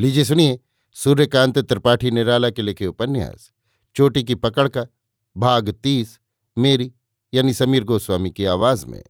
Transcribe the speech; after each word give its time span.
लीजिए 0.00 0.24
सुनिए, 0.24 0.60
सूर्यकांत 0.92 1.58
त्रिपाठी 1.58 2.10
निराला 2.10 2.50
के 2.50 2.62
लिखे 2.62 2.86
उपन्यास। 2.86 3.52
चोटी 3.94 4.24
की 4.24 4.34
पकड़ 4.34 4.68
का, 4.68 4.86
भाग 5.36 5.70
तीस, 5.70 6.20
मेरी, 6.58 6.92
यानी 7.34 7.54
समीर 7.54 7.84
गोस्वामी 7.84 8.30
की 8.30 8.44
आवाज़ 8.44 8.86
में। 8.86 9.04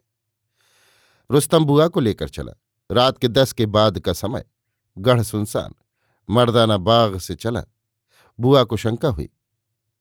रुस्तम 1.31 1.65
बुआ 1.65 1.89
को 1.89 2.01
लेकर 2.01 2.29
चला। 2.29 2.53
रात 2.91 3.19
के 3.19 3.29
दस 3.29 3.53
के 3.53 3.67
बाद 3.67 3.99
का 3.99 4.13
समय, 4.13 4.45
गढ़ 4.99 5.23
सुनसान, 5.23 5.75
मर्दाना 6.31 6.77
बाग 6.77 7.19
से 7.19 7.35
चला। 7.35 7.65
बुआ 8.41 8.65
को 8.65 8.77
शंका 8.77 9.09
हुई, 9.09 9.29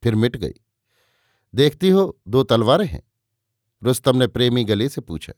फिर 0.03 0.15
मिट 0.15 0.35
गई। 0.35 0.53
देखती 1.55 1.89
हो, 1.89 2.21
दो 2.27 2.43
तलवारें 2.43 2.87
हैं। 2.87 3.11
रुस्तम 3.83 4.17
ने 4.17 4.27
प्रेमी 4.27 4.63
गले 4.63 4.89
से 4.89 5.01
पूछा। 5.01 5.33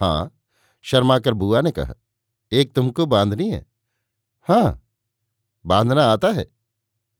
हाँ 0.00 0.40
शर्माकर 0.82 1.34
बुआ 1.34 1.60
ने 1.60 1.70
कहा, 1.70 1.94
एक 2.52 2.74
तुमको 2.74 3.06
बांधनी 3.06 3.50
है? 3.50 3.73
हाँ 4.48 4.88
बांधना 5.66 6.04
आता 6.04 6.28
है। 6.28 6.50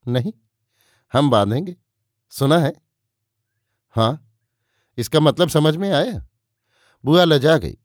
नहीं, 0.08 0.32
हम 1.12 1.30
बांधेंगे। 1.30 1.76
सुना 2.30 2.58
है? 2.58 2.82
हाँ 3.90 4.38
इसका 4.98 5.20
मतलब 5.20 5.48
समझ 5.48 5.76
में 5.76 5.92
आया। 5.92 6.28
बुआ 7.04 7.24
लजा 7.24 7.58
गई। 7.58 7.78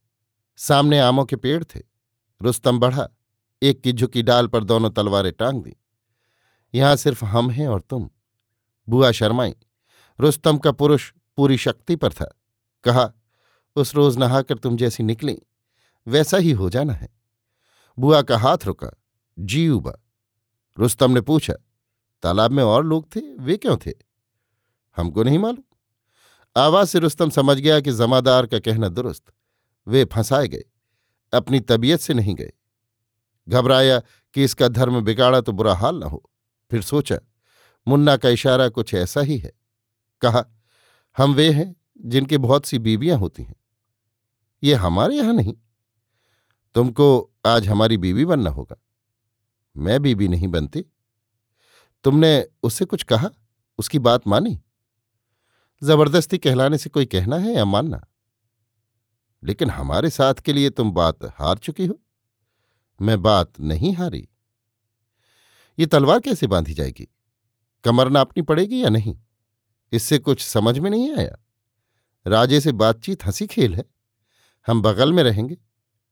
सामने 0.58 1.00
आमों 1.00 1.26
के 1.26 1.36
पेड़ 1.36 1.64
थे। 1.64 1.80
रुस्तम 2.42 2.80
बढ़ा। 2.80 3.10
एक 3.64 3.82
की 3.82 3.94
झुकी 3.94 4.24
डाल 4.24 4.48
पर 4.48 4.64
दोनों 4.64 4.90
तलवारें 4.90 5.34
टांग 5.34 5.64
दी। 5.64 5.76
यहाँ 6.76 6.96
सिर्फ़ 6.96 7.26
हम 7.26 7.50
हैं 7.50 7.68
और 7.68 7.82
तुम। 7.82 8.10
बुआ 8.90 9.12
शर्माई। 9.12 9.56
रुस्तम 10.20 10.58
का 10.58 10.72
पुरुष 10.72 11.14
पूरी 11.38 11.58
शक्ति 11.58 11.96
पर 11.96 12.14
था। 12.14 12.40
कहा, 12.84 13.14
उस 13.76 13.96
रोज 13.96 14.18
नहाकर 14.18 14.58
तुम 14.58 14.78
जैसी 14.78 15.04
निकली, 15.04 15.42
वैसा 16.08 16.38
ही 16.38 16.52
हो 16.52 16.70
जाना 16.70 16.94
है। 16.94 17.10
बुआ 18.00 18.22
का 18.22 18.38
हाथ 18.38 18.58
रुका। 18.66 18.92
जी 19.40 19.70
उबा 19.70 19.94
रुस्तम 20.80 21.12
ने 21.12 21.22
पूछा, 21.22 21.54
तालाब 22.24 22.52
में 22.52 22.64
और 22.64 22.86
लोग 22.86 23.16
थे? 23.16 23.20
वे 23.20 23.58
क्यों 23.58 23.78
थे? 23.78 23.92
हमको 24.98 25.24
नहीं 25.24 25.40
मालूम। 25.40 25.64
आवाज़ 26.62 26.90
से 26.90 27.00
रुस्तम 27.00 27.30
समझ 27.30 27.58
गया 27.58 27.80
कि 27.80 27.92
जमादार 27.92 28.46
का 28.46 28.60
कहना 28.60 28.88
दुरुस्त। 28.88 29.34
वे 29.88 30.06
फंसाए 30.06 30.48
गए, 30.48 30.64
अपनी 31.34 31.60
तबीयत 31.60 32.00
से 32.00 32.14
नहीं 32.14 32.36
गए। 32.36 32.52
घबराया 33.50 34.00
कि 34.34 34.44
इसका 34.44 34.68
धर्म 34.68 35.02
बिगाड़ा 35.02 35.42
तो 35.42 35.52
बुरा 35.52 35.76
हाल 35.76 35.96
न 35.96 36.04
हो। 36.04 36.30
फिर 36.72 36.82
सोचा, 36.82 37.20
मुन्ना 37.88 38.18
का 38.18 38.30
इशारा 38.30 38.70
कुछ 38.70 38.94
ऐसा 38.94 39.22
ही 39.22 39.38
है। 39.38 39.54
कहा, 40.22 40.46
हम 41.18 41.34
वे 41.34 41.52
हैं 41.52 41.76
जिनकी 42.02 42.38
बहुत 42.38 42.66
सी 42.66 42.80
बीवियाँ 42.80 43.18
होती 43.18 43.44
हैं। 43.44 43.56
ये 44.64 44.74
हमारे 44.74 45.16
यहाँ 45.16 45.34
नहीं। 45.34 45.54
तुमको 46.76 47.32
आज 47.46 47.68
हमारी 47.68 47.98
बीवी 47.98 48.26
बनना 48.26 48.50
होगा। 48.50 48.76
मैं 49.80 50.02
बीबी 50.02 50.28
नहीं 50.28 50.48
बनती। 50.48 50.86
तुमने 52.04 52.48
उससे 52.64 52.86
कुछ 52.86 53.04
कहा? 53.04 53.30
उसकी 53.78 54.00
बात 54.00 54.28
मानी? 54.28 54.62
ज़बरदस्ती 55.84 56.38
कहलाने 56.38 56.78
से 56.78 56.90
कोई 56.90 57.06
कहना 57.06 57.36
है 57.36 57.54
या 57.54 57.66
मानना? 57.66 58.08
लेकिन 59.44 59.70
हमारे 59.70 60.10
साथ 60.10 60.34
के 60.34 60.54
लिए 60.54 60.70
तुम 60.70 60.92
बात 60.92 61.20
हार 61.24 61.58
चुकी 61.58 61.86
हो। 61.86 62.02
मैं 63.02 63.22
बात 63.22 63.60
नहीं 63.60 63.94
हारी। 63.94 64.30
ये 65.80 65.86
तलवार 65.86 66.20
कैसे 66.20 66.48
बांधी 66.48 66.74
जाएगी? 66.74 67.08
कमर 67.84 68.10
नापनी 68.10 68.42
पड़ेगी 68.42 68.84
या 68.84 68.90
नहीं? 68.90 69.20
इससे 69.92 70.20
कुछ 70.20 70.42
समझ 70.42 70.80
में 70.80 70.90
नहीं 70.90 71.16
आया। 71.16 71.46
राजे 72.28 72.62
से 72.62 72.72
बातचीत 72.72 73.26
हँसी 73.26 73.48
खेल 73.48 73.76
है। 73.76 73.86
हम 74.68 74.82
बगल 74.82 75.14
में 75.14 75.24
रहेंगे। 75.24 75.58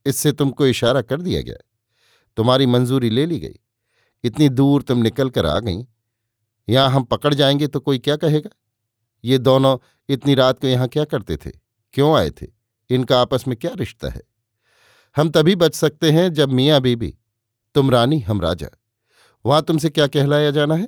इससे 0.05 0.31
तुमको 0.31 0.67
इशारा 0.67 1.01
कर 1.01 1.21
दिया 1.21 1.41
गया 1.41 1.66
तुम्हारी 2.37 2.65
मंजूरी 2.65 3.09
ले 3.09 3.25
ली 3.25 3.39
गई। 3.39 3.59
इतनी 4.23 4.49
दूर 4.49 4.81
तुम 4.81 4.97
निकल 4.97 5.29
कर 5.29 5.45
आ 5.45 5.59
गई। 5.59 5.87
यहाँ 6.69 6.89
हम 6.89 7.03
पकड़ 7.03 7.33
जाएँगे 7.33 7.67
तो 7.67 7.79
कोई 7.79 7.99
क्या 7.99 8.15
कहेगा? 8.15 8.49
ये 9.23 9.37
दोनों 9.37 9.77
इतनी 10.09 10.35
रात 10.35 10.59
को 10.59 10.67
यहाँ 10.67 10.87
क्या 10.87 11.05
करते 11.05 11.37
थे? 11.37 11.51
क्यों 11.93 12.17
आए 12.17 12.29
थे? 12.29 12.47
इनका 12.89 13.21
आपस 13.21 13.47
में 13.47 13.57
क्या 13.57 13.71
रिश्ता 13.75 14.09
है? 14.09 14.21
हम 15.17 15.29
तभी 15.29 15.55
बच 15.55 15.75
सकते 15.75 16.11
हैं 16.11 16.33
जब 16.33 16.49
मियाँ 16.49 16.81
बीबी, 16.81 17.17
तुम 17.75 17.91
रानी, 17.91 18.19
हम 18.19 18.41
राजा। 18.41 18.67
वहाँ 19.45 19.61
तुमसे 19.61 19.89
क्या 19.89 20.07
कहलाया 20.07 20.51
जाना 20.51 20.75
है? 20.75 20.87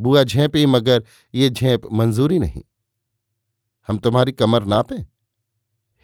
बुआ 0.00 0.24
झेपी, 0.24 0.66
मगर 0.66 1.04
ये 1.34 1.50
झेप 1.50 1.82
मंजूरी 1.92 2.38
नहीं। 2.38 2.62
हम 3.88 3.98
तुम्हारी 3.98 4.32
कमर 4.32 4.64
नापे। 4.64 4.94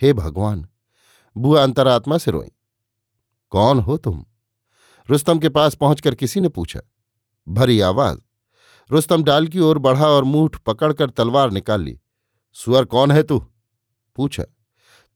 हे 0.02 0.12
भगवान, 0.12 0.68
बुआ 1.36 1.62
अंतरात्मा 1.62 2.18
से 2.18 2.30
रोई। 2.30 2.48
कौन 3.50 3.78
हो 3.78 3.96
तुम? 3.96 4.24
रुस्तम 5.10 5.38
के 5.38 5.48
पास 5.48 5.74
पहुंचकर 5.74 6.14
किसी 6.14 6.40
ने 6.40 6.48
पूछा। 6.48 6.80
भरी 7.48 7.80
आवाज़। 7.80 8.18
रुस्तम 8.90 9.22
डाल 9.22 9.46
की 9.46 9.60
ओर 9.60 9.78
बढ़ा 9.78 10.08
और 10.08 10.24
मूठ 10.24 10.56
पकड़कर 10.56 11.10
तलवार 11.10 11.50
निकाल 11.50 11.80
ली। 11.80 12.00
सुअर 12.52 12.84
कौन 12.84 13.10
है 13.10 13.22
तू? 13.22 13.46
पूछा। 14.16 14.44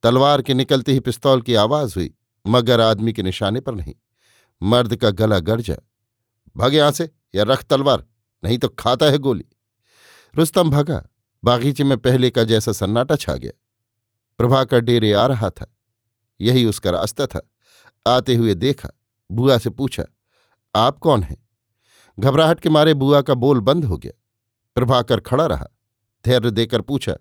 तलवार 0.03 0.43
के 0.43 0.55
निकलते 0.55 0.93
ही 0.93 1.01
पिस्तौल 1.01 1.43
की 1.43 1.55
आवाज़ 1.55 1.95
हुई, 1.97 2.15
मगर 2.47 2.81
आदमी 2.81 3.13
के 3.13 3.23
निशाने 3.23 3.61
पर 3.61 3.75
नहीं। 3.75 3.95
मर्द 4.63 4.97
का 4.97 5.11
गला 5.11 5.39
गरजा। 5.39 5.77
भग 6.57 6.75
यहाँ 6.75 6.91
से 6.91 7.11
या 7.35 7.43
रख 7.43 7.65
तलवार, 7.65 8.07
नहीं 8.45 8.59
तो 8.59 8.69
खाता 8.69 9.07
है 9.07 9.19
गोली। 9.19 9.45
रुस्तम 10.35 10.71
भगा। 10.71 11.09
बागीचे 11.45 11.85
में 11.85 11.99
पहले 11.99 12.31
का 12.31 12.45
जैसा 12.45 12.73
सन्नाटा 12.73 13.17
छा 13.17 13.35
गया। 13.35 13.53
प्रभाकर 14.39 14.81
डेरे 14.81 15.13
आ 15.13 15.27
रहा 15.27 15.51
था। 15.51 15.77
यही 16.41 16.65
उसका 16.65 16.91
रास्ता 16.91 17.27
था। 17.27 17.51
आते 18.07 18.35
हुए 18.35 18.55
देखा। 18.55 18.91
बुआ 19.31 19.59
से 19.59 19.71
पूछा, 19.71 20.05
आप 20.75 20.99
कौन 20.99 21.23
हैं? 21.23 21.37
घबराहट 22.19 22.61
के 22.61 22.69
मारे 22.69 22.95
बुआ 22.95 23.21
का 23.23 23.35
बोल 23.35 23.61
बंद 23.61 23.85
हो 23.85 23.99
गया। 23.99 24.13
प्रभाकर 24.77 25.21
खड़ा 25.21 25.47
रहा, 25.47 25.67
धैर्य 26.25 26.51
देकर 26.51 26.81
पूछा, 26.81 27.15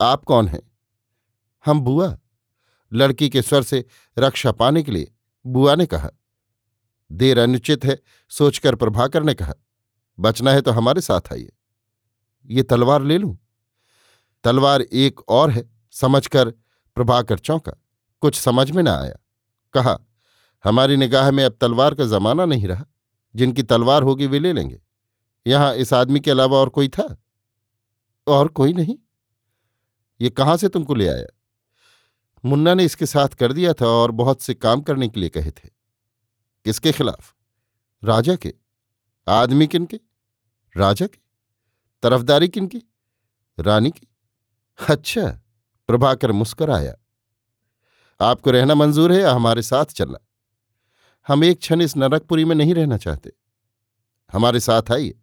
आप 0.00 0.24
कौन 0.24 0.48
हैं? 0.48 0.60
हम 1.64 1.80
बुआ। 1.80 2.16
लड़की 2.92 3.28
के 3.28 3.42
स्वर 3.42 3.62
से 3.62 3.84
रक्षा 4.18 4.52
पाने 4.52 4.82
के 4.82 4.92
लिए 4.92 5.12
बुआ 5.44 5.74
ने 5.74 5.86
कहा, 5.86 6.10
देर 7.10 7.38
अनुचित 7.38 7.84
है, 7.84 7.98
सोचकर 8.30 8.74
प्रभाकर 8.74 9.22
ने 9.22 9.34
कहा, 9.34 9.54
बचना 10.18 10.52
है 10.52 10.60
तो 10.60 10.70
हमारे 10.70 11.00
साथ 11.00 11.32
आइए। 11.32 11.52
ये 12.46 12.62
तलवार 12.62 13.02
ले 13.02 13.18
लूँ? 13.18 13.36
तलवार 14.44 14.82
एक 14.82 15.20
और 15.28 15.50
है, 15.50 15.68
समझकर 15.92 16.50
प्रभाकर 16.96 17.38
चौंका। 17.38 17.72
कुछ 18.22 18.34
समझ 18.34 18.70
में 18.70 18.82
न 18.82 18.88
आया। 18.88 19.14
कहा 19.74 19.98
हमारी 20.64 20.96
निगाह 20.96 21.30
में 21.30 21.44
अब 21.44 21.58
तलवार 21.60 21.94
का 21.94 22.04
जमाना 22.04 22.44
नहीं 22.44 22.68
रहा। 22.68 22.84
जिनकी 23.36 23.62
तलवार 23.62 24.02
होगी 24.02 24.26
वे 24.26 24.38
ले 24.38 24.52
लेंगे। 24.52 24.82
यहाँ 25.46 25.74
इस 25.74 25.92
आदमी 25.92 26.20
के 26.20 26.30
अलावा 26.30 26.58
और 26.58 26.68
कोई 26.68 26.88
था? 26.88 27.22
और 28.26 28.48
कोई 28.48 28.72
नहीं? 28.72 28.98
ये 30.20 30.30
कहाँ 30.30 30.56
से 30.56 30.68
तुमको 30.68 30.94
ले 30.94 31.08
आया? 31.08 31.26
मुन्ना 32.44 32.74
ने 32.74 32.84
इसके 32.84 33.06
साथ 33.06 33.28
कर 33.28 33.52
दिया 33.52 33.72
था 33.72 33.86
और 33.86 34.10
बहुत 34.10 34.42
से 34.42 34.54
काम 34.54 34.80
करने 34.80 35.08
के 35.08 35.20
लिए 35.20 35.28
कहे 35.28 35.50
थे। 35.50 35.68
किसके 36.64 36.92
खिलाफ? 36.92 37.34
राजा 38.04 38.36
के। 38.36 38.54
आदमी 39.28 39.66
किनके 39.66 40.00
राजा 40.76 41.06
के। 41.06 41.18
तरफदारी 42.02 42.48
किनकी 42.48 42.82
रानी 43.60 43.90
की। 43.90 44.08
अच्छा 44.88 45.42
प्रभाकर 45.86 46.32
मुस्कराया। 46.32 46.94
आपको 48.20 48.50
रहना 48.50 48.74
मंजूर 48.74 49.12
है, 49.12 49.20
या 49.20 49.32
हमारे 49.32 49.62
साथ 49.62 49.84
चलना? 49.84 50.23
हम 51.28 51.44
एक 51.44 51.58
क्षण 51.58 51.82
इस 51.82 51.96
नरकपुरी 51.96 52.44
में 52.44 52.54
नहीं 52.54 52.74
रहना 52.74 52.96
चाहते। 52.96 53.32
हमारे 54.32 54.60
साथ 54.60 54.82
आइए। 54.92 55.20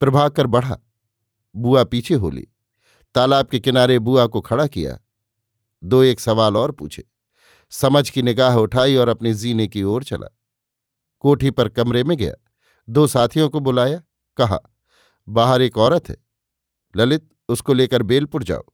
प्रभाकर 0.00 0.46
बढ़ा। 0.46 0.78
बुआ 1.56 1.84
पीछे 1.84 2.14
हो 2.14 2.30
ली। 2.30 2.48
तालाब 3.14 3.46
के 3.46 3.60
किनारे 3.60 3.98
बुआ 3.98 4.26
को 4.26 4.40
खड़ा 4.40 4.66
किया। 4.66 4.98
दो 5.84 6.02
एक 6.02 6.20
सवाल 6.20 6.56
और 6.56 6.72
पूछे। 6.72 7.04
समझ 7.70 8.10
की 8.10 8.22
निगाह 8.22 8.56
उठाई 8.56 8.96
और 8.96 9.08
अपने 9.08 9.34
जीने 9.34 9.68
की 9.68 9.82
ओर 9.82 10.04
चला। 10.04 10.38
कोठी 11.20 11.50
पर 11.50 11.68
कमरे 11.68 12.04
में 12.04 12.18
गया। 12.18 12.34
दो 12.88 13.06
साथियों 13.06 13.48
को 13.48 13.60
बुलाया। 13.60 14.02
कहा, 14.36 14.60
बाहर 15.28 15.62
एक 15.62 15.78
औरत 15.78 16.08
है। 16.08 16.16
ललित, 16.96 17.30
उसको 17.48 17.72
लेकर 17.72 18.02
बेलपुर 18.02 18.42
जाओ। 18.42 18.64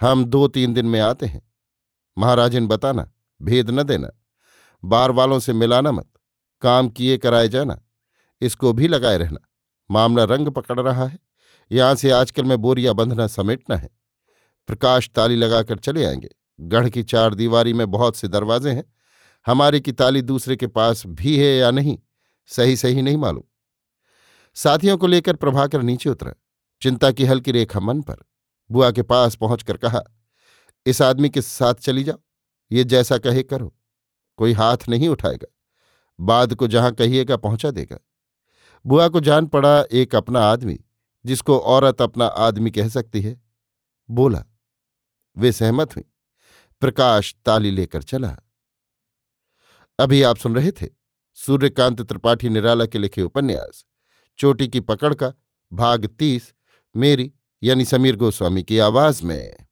हम 0.00 0.24
दो 0.24 0.48
तीन 0.48 0.74
दिन 0.74 0.86
में 0.86 1.00
आते 1.00 1.26
हैं। 1.26 1.52
महाराजन 2.18 2.66
बताना, 2.66 3.12
भेद 3.42 3.70
न 3.70 3.82
देना। 3.82 4.10
बार 4.86 5.10
वालों 5.10 5.38
से 5.38 5.52
मिलाना 5.52 5.92
मत, 5.92 6.08
काम 6.62 6.88
किए 6.88 7.18
कराए 7.18 7.48
जाना, 7.48 7.82
इसको 8.40 8.72
भी 8.72 8.88
लगाए 8.88 9.18
रहना। 9.18 9.38
मामला 9.90 10.24
रंग 10.24 10.48
पकड़ 10.48 10.80
रहा 10.80 11.06
है, 11.06 11.18
यहाँ 11.72 11.94
से 11.94 12.10
आजकल 12.10 12.44
में 12.44 12.58
बोरिया 12.58 12.92
बंधना 12.92 13.26
समेटना 13.26 13.76
है। 13.76 13.90
प्रकाश 14.66 15.10
ताली 15.10 15.36
लगाकर 15.36 15.78
चले 15.78 16.04
आएँगे। 16.04 16.28
गढ़ 16.60 16.88
की 16.88 17.02
चार 17.02 17.34
दीवारी 17.34 17.72
में 17.72 17.90
बहुत 17.90 18.16
से 18.16 18.28
दरवाजे 18.28 18.70
हैं। 18.70 18.92
हमारे 19.46 19.80
की 19.80 19.92
ताली 19.92 20.22
दूसरे 20.22 20.56
के 20.56 20.66
पास 20.66 21.02
भी 21.06 21.38
है 21.38 21.56
या 21.56 21.70
नहीं, 21.70 21.98
सही 22.46 22.76
सही 22.76 23.02
नहीं 23.02 23.16
मालूम। 23.16 23.42
साथियों 24.54 24.98
को 24.98 25.06
लेकर 25.06 25.36
प्रभाकर 25.36 25.82
नीचे 25.82 26.10
उतरा। 26.10 26.32
चिंता 26.82 27.10
की 27.10 27.24
हल्की 27.24 27.52
रेखा 27.52 27.80
मन 27.80 28.02
पर, 28.02 28.16
बुआ 28.70 28.90
के 28.90 29.02
पास 29.02 29.34
पहुंचकर 29.34 29.76
कहा, 29.76 30.00
इस 30.86 31.02
आदमी 31.02 31.28
के 31.28 31.42
साथ 31.42 31.74
चली 31.74 32.04
जाओ, 32.04 32.18
ये 32.72 32.84
जैसा 32.84 33.18
कहे 33.18 33.42
करो। 33.42 33.75
कोई 34.36 34.52
हाथ 34.52 34.76
नहीं 34.88 35.08
उठाएगा। 35.08 35.46
बाद 36.20 36.54
को 36.54 36.68
जहाँ 36.68 36.92
कहिएगा 36.92 37.36
पहुँचा 37.36 37.70
देगा। 37.70 37.98
बुआ 38.86 39.08
को 39.08 39.20
जान 39.20 39.46
पड़ा 39.46 39.84
एक 39.92 40.14
अपना 40.14 40.40
आदमी, 40.40 40.80
जिसको 41.26 41.58
औरत 41.58 42.02
अपना 42.02 42.26
आदमी 42.26 42.70
कह 42.70 42.88
सकती 42.88 43.20
है। 43.20 43.42
बोला, 44.10 44.44
वे 45.38 45.52
सहमत 45.52 45.96
हुई। 45.96 46.04
प्रकाश 46.80 47.36
ताली 47.46 47.70
लेकर 47.70 48.02
चला। 48.02 48.36
अभी 49.98 50.22
आप 50.22 50.36
सुन 50.36 50.54
रहे 50.54 50.72
थे 50.72 50.86
सूर्यकांत 51.34 52.02
त्रिपाठी 52.02 52.48
निराला 52.48 52.86
के 52.86 52.98
लिखे 52.98 53.22
उपन्यास, 53.22 53.86
चोटी 54.38 54.68
की 54.68 54.80
पकड़ 54.80 55.14
का 55.14 55.32
भाग 55.72 56.06
तीस, 56.06 56.54
मेरी 56.96 57.32
यानी 57.62 57.84
समीर 57.84 58.16
गोस्वामी 58.16 58.62
की 58.62 58.78
आवाज़ 58.78 59.24
में। 59.24 59.65